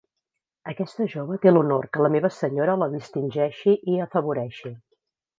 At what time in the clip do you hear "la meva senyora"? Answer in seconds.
2.05-2.75